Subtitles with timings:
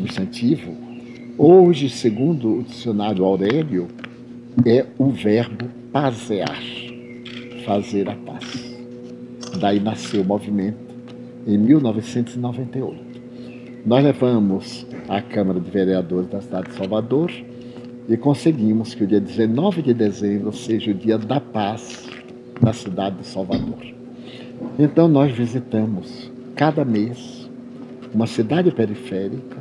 [0.00, 0.74] adjetivo,
[1.36, 3.88] hoje, segundo o dicionário Aurélio,
[4.64, 6.62] é o verbo pasear,
[7.64, 8.76] fazer a paz.
[9.58, 10.78] Daí nasceu o movimento
[11.46, 13.14] em 1998.
[13.86, 17.30] Nós levamos à Câmara de Vereadores da cidade de Salvador
[18.08, 22.08] e conseguimos que o dia 19 de dezembro seja o dia da paz
[22.60, 23.84] na cidade de Salvador.
[24.78, 27.50] Então nós visitamos cada mês
[28.14, 29.58] uma cidade periférica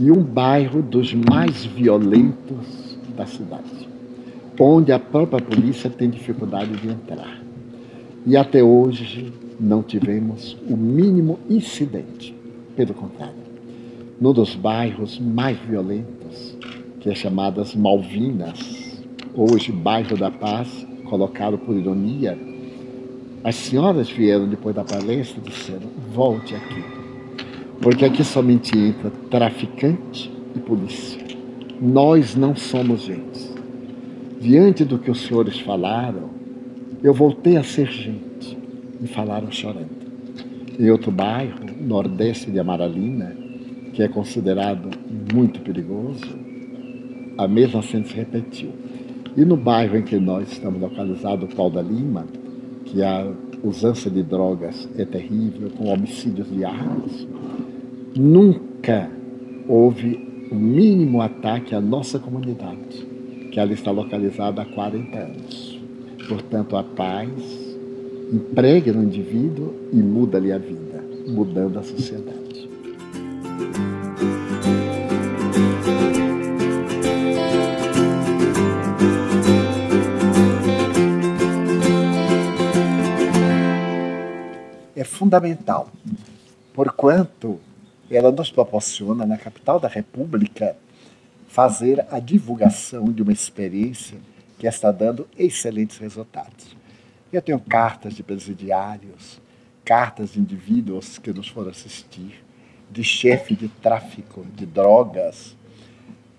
[0.00, 3.86] e um bairro dos mais violentos da cidade,
[4.58, 7.38] onde a própria polícia tem dificuldade de entrar.
[8.26, 12.34] E até hoje não tivemos o mínimo incidente.
[12.74, 13.34] Pelo contrário,
[14.18, 16.56] num dos bairros mais violentos,
[16.98, 19.02] que é chamadas Malvinas,
[19.34, 22.38] hoje bairro da Paz, colocado por ironia,
[23.44, 26.82] as senhoras vieram depois da palestra e disseram: volte aqui,
[27.80, 31.20] porque aqui somente entra traficante e polícia.
[31.80, 33.50] Nós não somos gente.
[34.40, 36.30] Diante do que os senhores falaram,
[37.02, 38.58] eu voltei a ser gente.
[39.02, 40.00] E falaram chorando.
[40.78, 43.34] Em outro bairro, nordeste de Amaralina,
[43.94, 44.90] que é considerado
[45.32, 46.38] muito perigoso,
[47.38, 48.72] a mesma cena se repetiu.
[49.36, 52.26] E no bairro em que nós estamos localizados, o Pau da Lima,
[52.84, 53.26] que a
[53.62, 57.26] usança de drogas é terrível, com homicídios diários,
[58.20, 59.10] nunca
[59.66, 63.06] houve o mínimo ataque à nossa comunidade,
[63.50, 65.80] que ela está localizada há 40 anos.
[66.28, 67.30] Portanto, a paz
[68.30, 72.40] emprega no indivíduo e muda-lhe a vida, mudando a sociedade.
[84.94, 85.88] é fundamental,
[86.74, 87.58] porquanto
[88.16, 90.76] ela nos proporciona, na capital da República,
[91.48, 94.18] fazer a divulgação de uma experiência
[94.58, 96.76] que está dando excelentes resultados.
[97.32, 99.40] Eu tenho cartas de presidiários,
[99.84, 102.44] cartas de indivíduos que nos foram assistir,
[102.90, 105.56] de chefe de tráfico de drogas,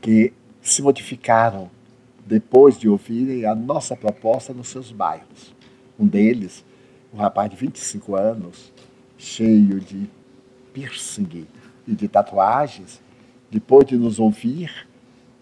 [0.02, 1.70] que se modificaram
[2.26, 5.56] depois de ouvirem a nossa proposta nos seus bairros.
[5.98, 6.64] Um deles
[7.14, 8.72] um rapaz de 25 anos,
[9.18, 10.10] cheio de
[10.74, 11.24] piercing
[11.92, 13.02] e de tatuagens,
[13.52, 14.88] depois de nos ouvir,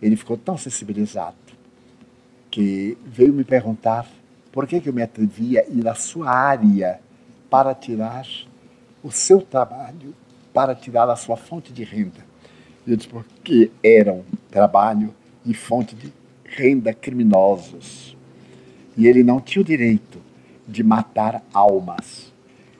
[0.01, 1.37] ele ficou tão sensibilizado
[2.49, 4.07] que veio me perguntar
[4.51, 6.99] por que, eu me atrevia a ir à sua área
[7.49, 8.25] para tirar
[9.03, 10.15] o seu trabalho,
[10.51, 12.25] para tirar a sua fonte de renda.
[12.87, 15.13] Eu disse porque era um trabalho
[15.45, 16.11] e fonte de
[16.43, 18.17] renda criminosos.
[18.97, 20.19] E ele não tinha o direito
[20.67, 22.28] de matar almas.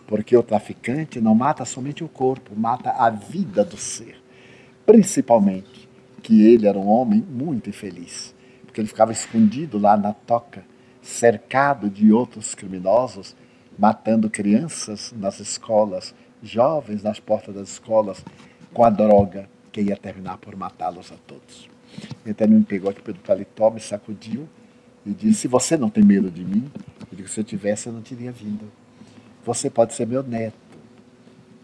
[0.10, 4.20] Porque o traficante não mata somente o corpo, mata a vida do ser.
[4.84, 5.88] Principalmente
[6.24, 8.34] que ele era um homem muito infeliz,
[8.66, 10.66] porque ele ficava escondido lá na toca,
[11.00, 13.36] cercado de outros criminosos,
[13.78, 18.26] matando crianças nas escolas, jovens nas portas das escolas,
[18.74, 21.70] com a droga que ia terminar por matá-los a todos.
[22.26, 24.50] Então ele me pegou aqui pelo paletó, me sacudiu
[25.06, 26.66] e disse: Você não tem medo de mim?
[27.12, 28.79] Eu digo: Se eu tivesse, eu não teria vindo.
[29.50, 30.54] Você pode ser meu neto.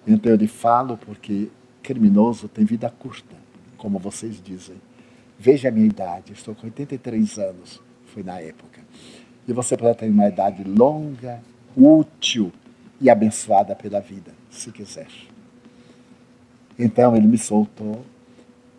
[0.07, 1.49] Então eu lhe falo porque
[1.83, 3.35] criminoso tem vida curta,
[3.77, 4.77] como vocês dizem.
[5.37, 8.81] Veja a minha idade, estou com 83 anos, foi na época.
[9.47, 11.43] E você pode ter uma idade longa,
[11.77, 12.51] útil
[12.99, 15.07] e abençoada pela vida, se quiser.
[16.79, 18.03] Então ele me soltou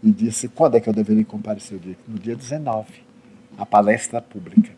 [0.02, 1.78] e disse: quando é que eu deveria comparecer?
[2.08, 3.04] No dia 19
[3.56, 4.72] a palestra pública.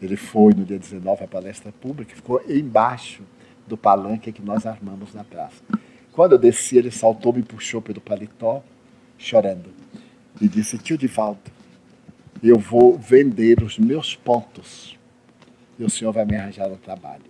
[0.00, 3.22] Ele foi no dia 19 à palestra pública, ficou embaixo
[3.66, 5.62] do palanque que nós armamos na praça.
[6.12, 8.62] Quando eu desci, ele saltou, me puxou pelo paletó,
[9.16, 9.70] chorando,
[10.40, 11.50] e disse: Tio Divaldo,
[12.42, 14.98] eu vou vender os meus pontos
[15.78, 17.24] e o senhor vai me arranjar um trabalho.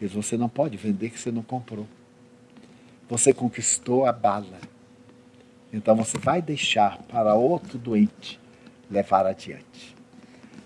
[0.00, 1.86] Ele disse: Você não pode vender que você não comprou.
[3.08, 4.58] Você conquistou a bala.
[5.72, 8.40] Então você vai deixar para outro doente
[8.90, 9.96] levar adiante.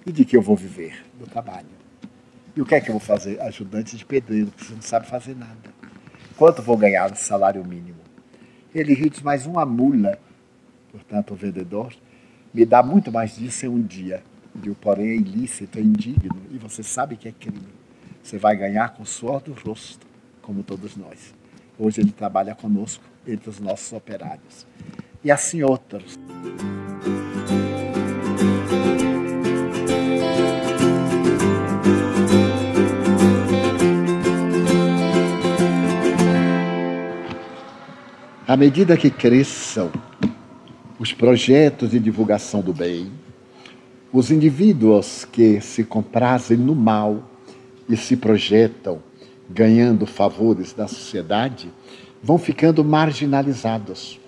[0.06, 1.04] E de que eu vou viver?
[1.18, 1.81] Do trabalho.
[2.54, 3.40] E o que é que eu vou fazer?
[3.40, 5.72] Ajudante de pedreiro, porque você não sabe fazer nada.
[6.36, 8.00] Quanto vou ganhar no salário mínimo?
[8.74, 10.18] Ele riu diz, mais uma mula,
[10.90, 11.94] portanto, o vendedor,
[12.52, 14.22] me dá muito mais disso em um dia.
[14.54, 17.68] Digo, porém, é ilícito, é indigno, e você sabe que é crime.
[18.22, 20.06] Você vai ganhar com o suor do rosto,
[20.42, 21.34] como todos nós.
[21.78, 24.66] Hoje ele trabalha conosco, entre os nossos operários.
[25.24, 26.18] E assim outros.
[38.52, 39.90] À medida que cresçam
[40.98, 43.10] os projetos de divulgação do bem,
[44.12, 47.30] os indivíduos que se comprazem no mal
[47.88, 49.02] e se projetam
[49.48, 51.72] ganhando favores da sociedade
[52.22, 54.20] vão ficando marginalizados.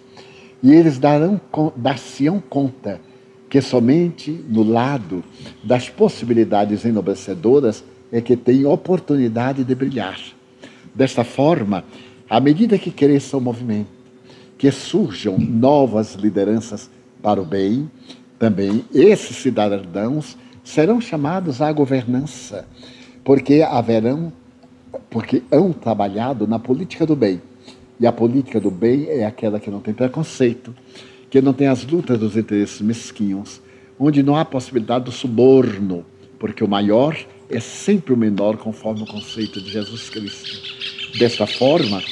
[0.62, 1.38] E eles darão,
[1.76, 3.02] dar-se-ão conta
[3.50, 5.22] que somente no lado
[5.62, 10.18] das possibilidades enobrecedoras é que tem oportunidade de brilhar.
[10.94, 11.84] Desta forma,
[12.26, 14.03] à medida que cresça o movimento,
[14.64, 16.88] que surjam novas lideranças
[17.22, 17.90] para o bem,
[18.38, 22.66] também esses cidadãos serão chamados à governança,
[23.22, 24.32] porque haverão,
[25.10, 27.42] porque hão trabalhado na política do bem.
[28.00, 30.74] E a política do bem é aquela que não tem preconceito,
[31.28, 33.60] que não tem as lutas dos interesses mesquinhos,
[34.00, 36.06] onde não há possibilidade do suborno,
[36.38, 37.14] porque o maior
[37.50, 40.93] é sempre o menor, conforme o conceito de Jesus Cristo.
[41.18, 42.02] Desta forma,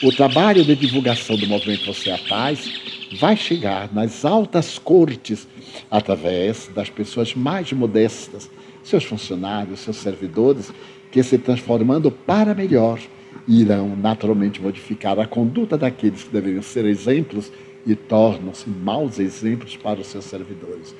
[0.00, 2.72] o trabalho de divulgação do movimento Você é a Paz
[3.18, 5.48] vai chegar nas altas cortes
[5.90, 8.48] através das pessoas mais modestas,
[8.84, 10.72] seus funcionários, seus servidores,
[11.10, 13.00] que se transformando para melhor
[13.48, 17.50] irão naturalmente modificar a conduta daqueles que deveriam ser exemplos
[17.84, 20.94] e tornam-se maus exemplos para os seus servidores.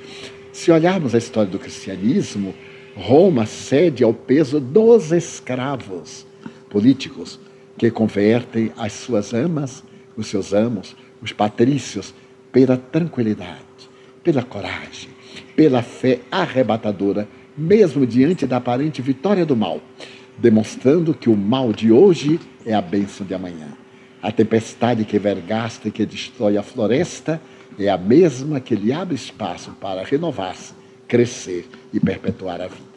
[0.52, 2.52] Se olharmos a história do cristianismo,
[2.96, 6.26] Roma cede ao peso dos escravos
[6.74, 7.38] políticos
[7.78, 9.84] que convertem as suas amas,
[10.16, 12.12] os seus amos, os patrícios,
[12.50, 13.88] pela tranquilidade,
[14.24, 15.10] pela coragem,
[15.54, 19.80] pela fé arrebatadora, mesmo diante da aparente vitória do mal,
[20.36, 23.68] demonstrando que o mal de hoje é a bênção de amanhã.
[24.20, 27.40] A tempestade que vergasta e que destrói a floresta
[27.78, 30.74] é a mesma que lhe abre espaço para renovar-se,
[31.06, 32.93] crescer e perpetuar a vida.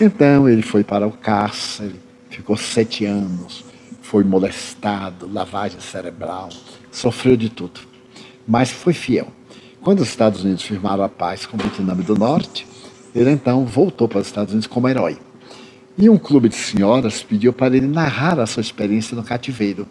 [0.00, 1.96] Então ele foi para o cárcere,
[2.30, 3.62] ficou sete anos,
[4.00, 6.48] foi molestado, lavagem cerebral,
[6.90, 7.80] sofreu de tudo,
[8.48, 9.28] mas foi fiel.
[9.82, 12.66] Quando os Estados Unidos firmaram a paz com o Vietnã do Norte,
[13.14, 15.18] ele então voltou para os Estados Unidos como herói.
[15.98, 19.86] E um clube de senhoras pediu para ele narrar a sua experiência no cativeiro.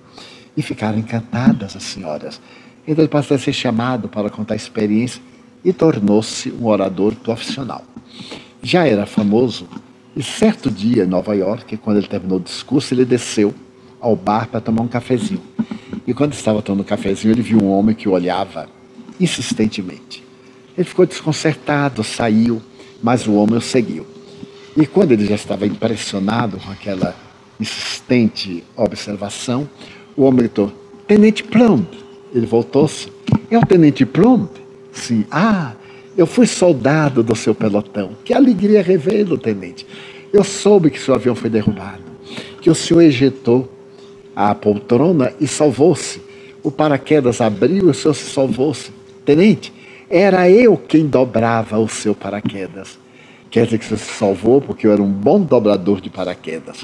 [0.57, 2.41] E ficaram encantadas as senhoras.
[2.87, 5.21] Então ele passou a ser chamado para contar a experiência
[5.63, 7.83] e tornou-se um orador profissional.
[8.63, 9.67] Já era famoso
[10.15, 13.53] e certo dia em Nova York, quando ele terminou o discurso, ele desceu
[13.99, 15.41] ao bar para tomar um cafezinho.
[16.05, 18.67] E quando estava tomando um cafezinho, ele viu um homem que o olhava
[19.19, 20.23] insistentemente.
[20.77, 22.61] Ele ficou desconcertado, saiu,
[23.03, 24.05] mas o homem o seguiu.
[24.75, 27.15] E quando ele já estava impressionado com aquela
[27.59, 29.69] insistente observação,
[30.15, 30.71] o homem gritou:
[31.07, 31.85] Tenente Plumb.
[32.33, 33.11] Ele voltou-se:
[33.51, 34.47] É o Tenente Plumb?
[34.91, 35.25] Sim.
[35.29, 35.73] Ah,
[36.19, 38.11] eu fui soldado do seu pelotão.
[38.25, 39.87] Que alegria revê-lo, tenente.
[40.33, 42.03] Eu soube que seu avião foi derrubado,
[42.59, 43.71] que o senhor ejetou
[44.35, 46.21] a poltrona e salvou-se.
[46.61, 48.91] O paraquedas abriu e o senhor se salvou-se.
[49.23, 49.71] Tenente,
[50.09, 52.99] era eu quem dobrava o seu paraquedas.
[53.49, 56.83] Quer dizer que você se salvou porque eu era um bom dobrador de paraquedas.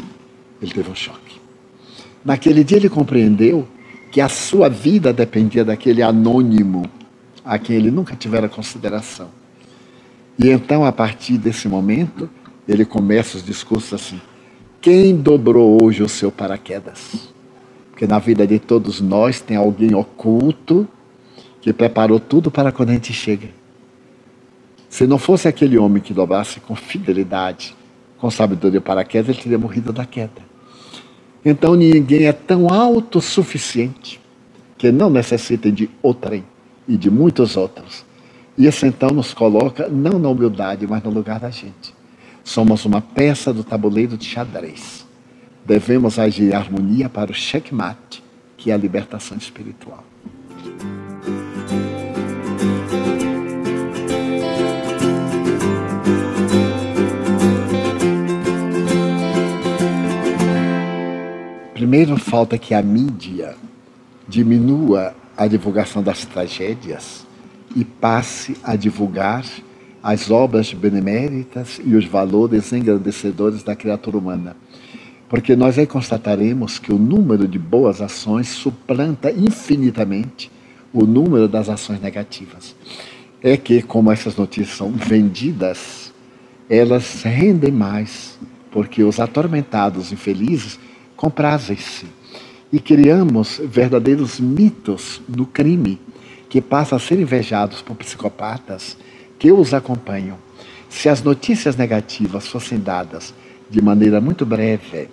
[0.62, 1.42] Ele teve um choque.
[2.24, 3.68] Naquele dia ele compreendeu
[4.14, 6.90] que a sua vida dependia daquele anônimo
[7.46, 9.30] a quem ele nunca tivera consideração.
[10.38, 12.28] E então, a partir desse momento,
[12.68, 14.20] ele começa os discursos assim:
[14.82, 17.30] quem dobrou hoje o seu paraquedas?
[17.92, 20.88] Porque na vida de todos nós tem alguém oculto
[21.62, 23.48] que preparou tudo para quando a gente chega.
[24.90, 27.76] Se não fosse aquele homem que dobrasse com fidelidade,
[28.18, 30.44] com sabedoria o paraquedas, ele teria morrido da queda.
[31.44, 34.20] Então ninguém é tão autossuficiente
[34.78, 36.44] que não necessita de outrem
[36.88, 38.06] e de muitos outros.
[38.58, 41.94] Isso então nos coloca não na humildade, mas no lugar da gente.
[42.44, 45.06] Somos uma peça do tabuleiro de xadrez.
[45.66, 48.24] Devemos agir em harmonia para o checkmate,
[48.56, 50.04] que é a libertação espiritual.
[61.74, 63.56] Primeiro, falta que a mídia
[64.28, 67.26] diminua a divulgação das tragédias
[67.76, 69.46] e passe a divulgar
[70.02, 74.56] as obras beneméritas e os valores engrandecedores da criatura humana.
[75.28, 80.52] Porque nós aí constataremos que o número de boas ações suplanta infinitamente
[80.94, 82.76] o número das ações negativas.
[83.42, 86.14] É que, como essas notícias são vendidas,
[86.70, 88.38] elas rendem mais,
[88.72, 90.80] porque os atormentados infelizes
[91.16, 92.06] comprazem-se
[92.72, 96.00] e criamos verdadeiros mitos no crime
[96.50, 98.98] que passam a ser invejados por psicopatas
[99.38, 100.38] que os acompanham.
[100.90, 103.34] Se as notícias negativas fossem dadas
[103.70, 105.10] de maneira muito breve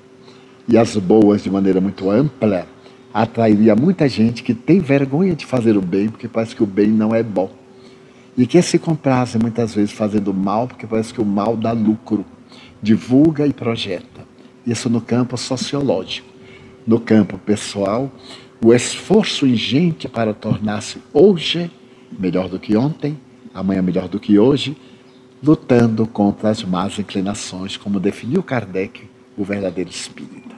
[0.68, 2.66] e as boas de maneira muito ampla,
[3.12, 6.88] atrairia muita gente que tem vergonha de fazer o bem porque parece que o bem
[6.88, 7.50] não é bom.
[8.36, 12.24] E que se comprasse muitas vezes fazendo mal porque parece que o mal dá lucro.
[12.80, 14.26] Divulga e projeta.
[14.66, 16.31] Isso no campo sociológico.
[16.86, 18.10] No campo pessoal,
[18.64, 21.70] o esforço ingente para tornar-se hoje
[22.18, 23.18] melhor do que ontem,
[23.54, 24.76] amanhã melhor do que hoje,
[25.42, 30.52] lutando contra as más inclinações, como definiu Kardec, o verdadeiro espírita.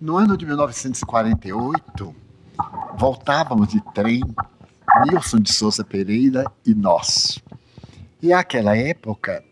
[0.00, 2.14] No ano de 1948,
[2.98, 4.20] voltávamos de trem,
[5.00, 7.40] Nilson de Souza Pereira e nós.
[8.20, 9.42] E àquela época,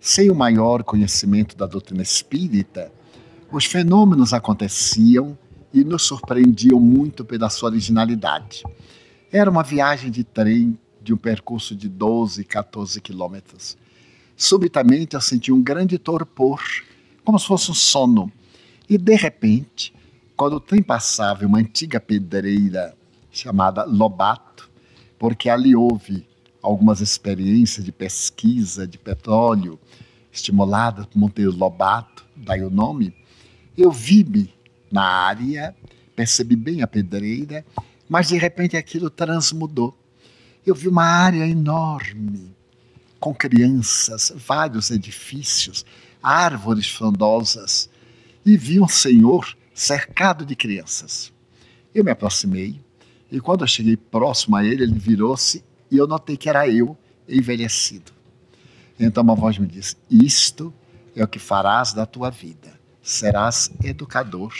[0.00, 2.90] sem o maior conhecimento da doutrina espírita,
[3.50, 5.38] os fenômenos aconteciam
[5.72, 8.64] e nos surpreendiam muito pela sua originalidade.
[9.30, 13.78] Era uma viagem de trem de um percurso de 12, 14 quilômetros.
[14.36, 16.60] Subitamente eu senti um grande torpor,
[17.24, 18.32] como se fosse um sono.
[18.88, 19.94] E de repente,
[20.36, 22.94] quando o trem passava em uma antiga pedreira
[23.30, 24.67] chamada Lobato,
[25.18, 26.26] porque ali houve
[26.62, 29.78] algumas experiências de pesquisa de petróleo
[30.32, 33.14] estimuladas por Monteiro Lobato, daí o nome,
[33.76, 34.52] eu vi-me
[34.90, 35.74] na área,
[36.14, 37.64] percebi bem a pedreira,
[38.08, 39.96] mas de repente aquilo transmudou.
[40.66, 42.54] Eu vi uma área enorme,
[43.18, 45.84] com crianças, vários edifícios,
[46.22, 47.90] árvores frondosas,
[48.44, 51.32] e vi um senhor cercado de crianças.
[51.94, 52.80] Eu me aproximei,
[53.30, 56.96] e quando eu cheguei próximo a ele, ele virou-se e eu notei que era eu
[57.28, 58.12] envelhecido.
[58.98, 60.72] Então uma voz me disse: Isto
[61.14, 64.52] é o que farás da tua vida serás educador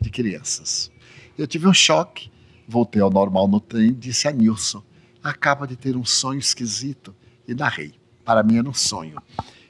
[0.00, 0.90] de crianças.
[1.36, 2.30] Eu tive um choque,
[2.68, 4.82] voltei ao normal no trem, disse a Nilson:
[5.22, 7.14] acaba de ter um sonho esquisito.
[7.48, 7.94] E narrei.
[8.24, 9.22] Para mim era um sonho.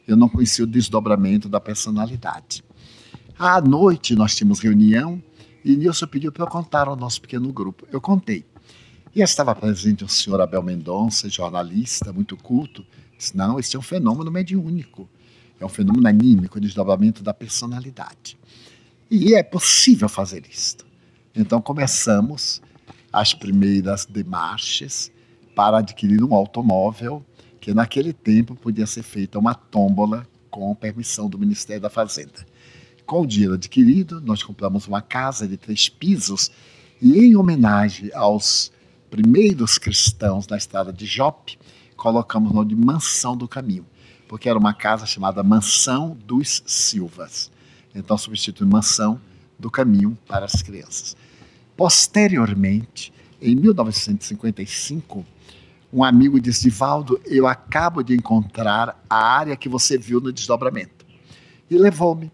[0.08, 2.64] Eu não conhecia o desdobramento da personalidade.
[3.38, 5.22] À noite nós tínhamos reunião
[5.66, 7.88] e Nilson pediu para eu contar ao nosso pequeno grupo.
[7.90, 8.46] Eu contei.
[9.12, 12.86] E estava presente o senhor Abel Mendonça, jornalista, muito culto.
[13.18, 15.08] Disse: não, esse é um fenômeno mediúnico.
[15.58, 18.38] É um fenômeno anímico, desdobramento da personalidade.
[19.10, 20.86] E é possível fazer isto.
[21.34, 22.62] Então começamos
[23.12, 25.10] as primeiras demarches
[25.56, 27.26] para adquirir um automóvel
[27.60, 32.46] que naquele tempo podia ser feita uma tômbola com permissão do Ministério da Fazenda.
[33.06, 36.50] Com o dinheiro adquirido, nós compramos uma casa de três pisos
[37.00, 38.72] e, em homenagem aos
[39.08, 41.56] primeiros cristãos na estrada de Jope,
[41.96, 43.86] colocamos o nome de Mansão do Caminho
[44.28, 47.50] porque era uma casa chamada Mansão dos Silvas.
[47.94, 49.20] Então substitui Mansão
[49.58, 51.16] do Caminho para as crianças.
[51.76, 55.24] Posteriormente, em 1955,
[55.92, 61.06] um amigo disse: Divaldo, eu acabo de encontrar a área que você viu no desdobramento.
[61.70, 62.30] E levou-me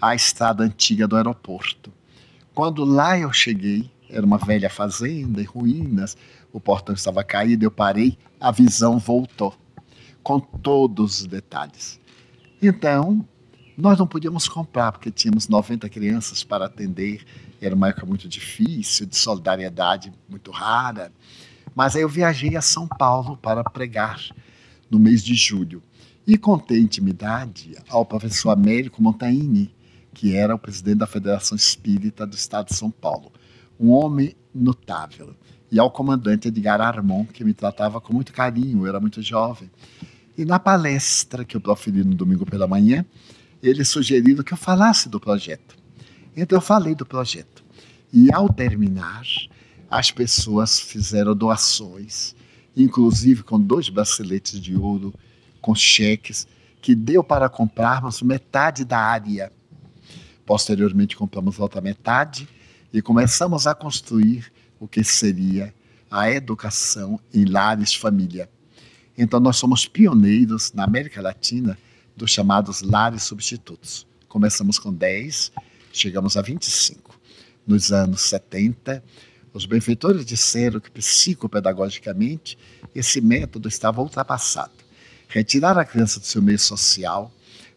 [0.00, 1.92] à estrada antiga do aeroporto.
[2.54, 6.16] Quando lá eu cheguei, era uma velha fazenda em ruínas,
[6.52, 9.54] o portão estava caído, eu parei, a visão voltou
[10.22, 12.00] com todos os detalhes.
[12.60, 13.26] Então,
[13.76, 17.24] nós não podíamos comprar, porque tínhamos 90 crianças para atender,
[17.60, 21.12] era uma época muito difícil, de solidariedade muito rara.
[21.74, 24.20] Mas aí eu viajei a São Paulo para pregar
[24.90, 25.82] no mês de julho
[26.26, 29.72] e contei intimidade ao professor Américo Montaini,
[30.12, 33.32] que era o presidente da Federação Espírita do Estado de São Paulo,
[33.78, 35.34] um homem notável,
[35.70, 39.70] e ao comandante Edgar Armon, que me tratava com muito carinho, eu era muito jovem.
[40.36, 43.04] E na palestra que eu proferi no domingo pela manhã,
[43.62, 45.76] eles sugeriram que eu falasse do projeto.
[46.36, 47.64] Então eu falei do projeto.
[48.12, 49.24] E ao terminar,
[49.90, 52.34] as pessoas fizeram doações,
[52.76, 55.12] inclusive com dois braceletes de ouro,
[55.60, 56.46] com cheques,
[56.80, 59.52] que deu para comprarmos metade da área.
[60.48, 62.48] Posteriormente, compramos outra metade
[62.90, 64.50] e começamos a construir
[64.80, 65.74] o que seria
[66.10, 68.48] a educação em lares família.
[69.18, 71.78] Então, nós somos pioneiros na América Latina
[72.16, 74.06] dos chamados lares substitutos.
[74.26, 75.52] Começamos com 10,
[75.92, 77.20] chegamos a 25.
[77.66, 79.04] Nos anos 70,
[79.52, 82.56] os benfeitores disseram que psicopedagogicamente
[82.94, 84.72] esse método estava ultrapassado.
[85.28, 87.30] Retirar a criança do seu meio social,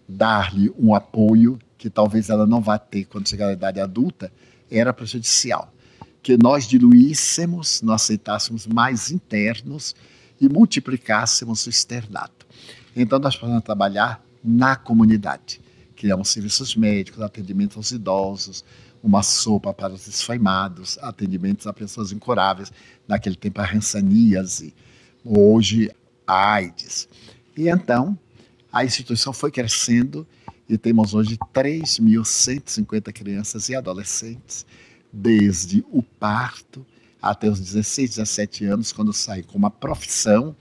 [0.08, 4.32] dar-lhe um apoio que talvez ela não vá ter quando chegar à idade adulta,
[4.70, 5.74] era prejudicial.
[6.22, 9.96] Que nós diluíssemos, nós aceitássemos mais internos
[10.40, 12.46] e multiplicássemos o externato.
[12.96, 15.60] Então, nós podemos trabalhar na comunidade.
[15.96, 18.64] Criamos serviços médicos, atendimento aos idosos,
[19.02, 22.72] uma sopa para os desfaimados, atendimentos a pessoas incuráveis,
[23.08, 24.72] naquele tempo a rançaníase,
[25.26, 25.90] hoje
[26.28, 27.10] a AIDS.
[27.58, 28.16] E então,
[28.72, 30.28] a instituição foi crescendo
[30.72, 34.66] e temos hoje 3.150 crianças e adolescentes,
[35.12, 36.86] desde o parto
[37.22, 40.56] até os 16, 17 anos, quando saem com uma profissão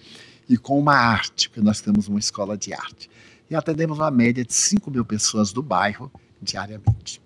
[0.49, 3.09] e com uma arte, porque nós temos uma escola de arte.
[3.49, 6.11] E atendemos uma média de 5 mil pessoas do bairro
[6.43, 7.23] diariamente.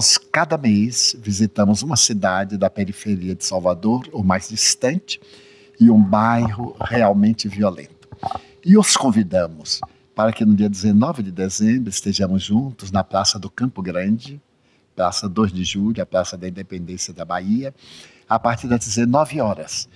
[0.00, 5.20] Nós, cada mês, visitamos uma cidade da periferia de Salvador, ou mais distante,
[5.78, 8.08] e um bairro realmente violento.
[8.64, 9.78] E os convidamos
[10.14, 14.40] para que no dia 19 de dezembro estejamos juntos na Praça do Campo Grande,
[14.96, 17.74] Praça 2 de Julho, a Praça da Independência da Bahia,
[18.26, 19.86] a partir das 19 horas,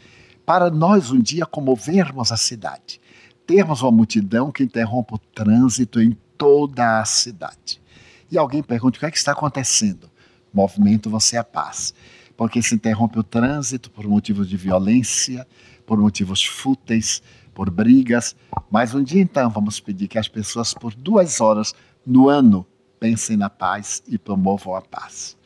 [0.45, 3.01] para nós um dia comovermos a cidade,
[3.47, 7.83] termos uma multidão que interrompa o trânsito em toda a cidade.
[8.31, 10.11] E alguém pergunta o que é que está acontecendo?
[10.53, 11.95] Movimento Você é a Paz.
[12.37, 15.47] Porque se interrompe o trânsito por motivos de violência,
[15.87, 17.23] por motivos fúteis,
[17.55, 18.35] por brigas.
[18.71, 22.67] Mas um dia então vamos pedir que as pessoas, por duas horas no ano,
[22.99, 25.37] pensem na paz e promovam a paz.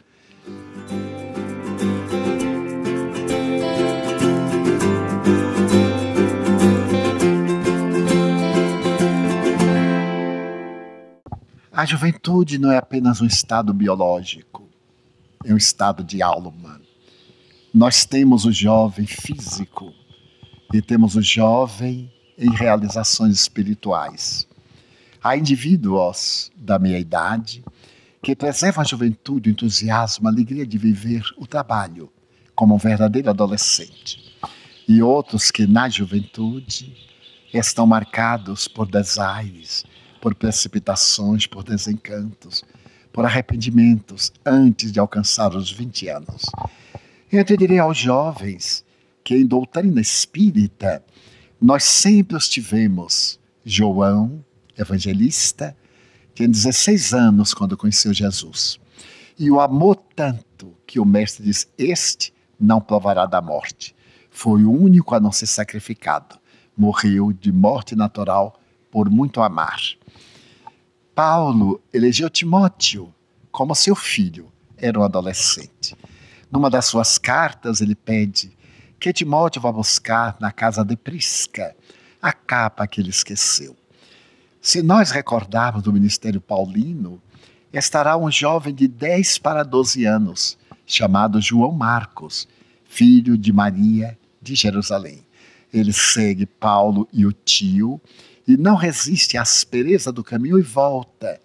[11.79, 14.69] A juventude não é apenas um estado biológico,
[15.45, 16.81] é um estado de alma.
[17.73, 19.95] Nós temos o jovem físico,
[20.75, 24.49] e temos o jovem em realizações espirituais.
[25.23, 27.65] Há indivíduos da minha idade
[28.25, 32.11] que preservam a juventude, o entusiasmo, a alegria de viver o trabalho
[32.57, 34.37] como um verdadeiro adolescente.
[34.89, 36.93] E outros que na juventude
[37.55, 39.85] estão marcados por desaires,
[40.19, 42.65] por precipitações, por desencantos,
[43.13, 46.43] por arrependimentos antes de alcançar os 20 anos.
[47.31, 48.85] Eu te direi aos jovens
[49.25, 51.05] que em doutrina espírita
[51.61, 53.39] nós sempre os tivemos.
[53.65, 54.45] João,
[54.79, 55.77] evangelista,
[56.35, 58.79] tinha 16 anos quando conheceu Jesus.
[59.39, 63.95] E o amou tanto que o mestre diz: Este não provará da morte.
[64.31, 66.39] Foi o único a não ser sacrificado.
[66.77, 68.59] Morreu de morte natural
[68.91, 69.81] por muito amar.
[71.15, 73.13] Paulo elegeu Timóteo
[73.51, 74.53] como seu filho.
[74.77, 75.97] Era um adolescente.
[76.51, 78.57] Numa das suas cartas, ele pede
[79.01, 81.75] que Timóteo vá buscar na casa de Prisca
[82.21, 83.77] a capa que ele esqueceu.
[84.61, 87.23] Se nós recordarmos do ministério paulino,
[87.73, 92.49] estará um jovem de 10 para 12 anos, chamado João Marcos,
[92.85, 95.25] filho de Maria de Jerusalém.
[95.73, 98.01] Ele segue Paulo e o tio
[98.49, 101.39] e não resiste à aspereza do caminho e volta.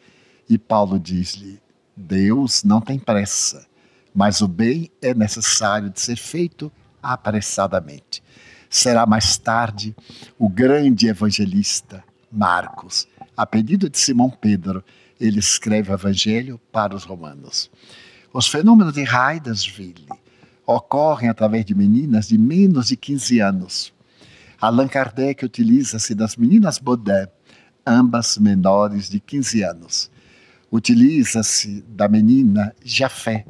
[0.50, 1.62] E Paulo diz-lhe:
[1.96, 3.68] Deus não tem pressa,
[4.16, 8.24] mas o bem é necessário de ser feito apressadamente.
[8.70, 9.94] Será mais tarde
[10.40, 14.84] o grande evangelista Marcos, a pedido de Simão Pedro,
[15.20, 17.70] ele escreve o evangelho para os romanos.
[18.34, 20.08] Os fenômenos de Haidersville
[20.66, 23.94] ocorrem através de meninas de menos de 15 anos.
[24.64, 27.28] Allan Kardec utiliza-se das meninas Baudin,
[27.86, 30.10] ambas menores de 15 anos.
[30.72, 33.46] Utiliza-se da menina Jafé,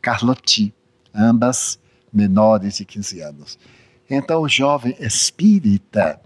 [0.00, 0.72] Carlotti,
[1.12, 1.80] ambas
[2.12, 3.58] menores de 15 anos.
[4.08, 6.20] Então, o jovem espírita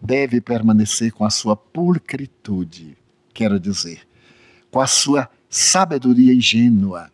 [0.00, 2.96] deve permanecer com a sua pulcritude,
[3.34, 4.08] quero dizer,
[4.70, 7.10] com a sua sabedoria ingênua,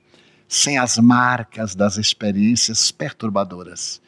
[0.47, 4.01] sem as marcas das experiências perturbadoras,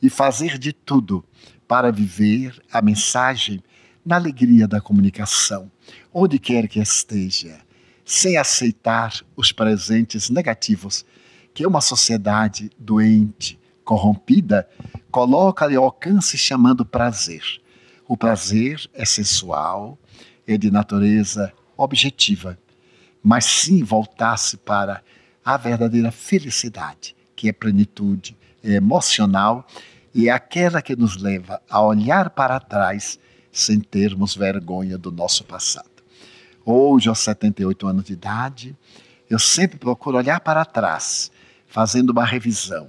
[0.00, 1.22] e fazer de tudo
[1.66, 3.62] para viver a mensagem
[4.04, 5.70] na alegria da comunicação,
[6.12, 7.60] onde quer que esteja,
[8.04, 11.04] sem aceitar os presentes negativos
[11.52, 14.68] que uma sociedade doente, corrompida,
[15.10, 17.42] coloca-lhe ao alcance chamando prazer.
[18.06, 19.98] O prazer é sensual,
[20.46, 22.58] é de natureza objetiva,
[23.22, 25.02] mas sim voltar-se para
[25.44, 29.66] a verdadeira felicidade, que é plenitude, é emocional
[30.16, 33.18] e é aquela que nos leva a olhar para trás
[33.52, 35.90] sem termos vergonha do nosso passado.
[36.64, 38.74] Hoje, aos 78 anos de idade,
[39.28, 41.30] eu sempre procuro olhar para trás
[41.66, 42.88] fazendo uma revisão.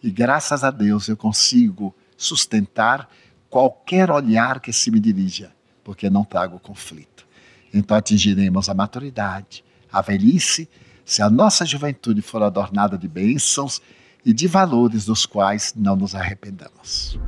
[0.00, 3.10] E graças a Deus eu consigo sustentar
[3.48, 5.50] qualquer olhar que se me dirija,
[5.82, 7.26] porque não trago conflito.
[7.74, 10.68] então atingiremos a maturidade, a velhice,
[11.04, 13.82] se a nossa juventude for adornada de bênçãos
[14.24, 17.18] e de valores dos quais não nos arrependamos.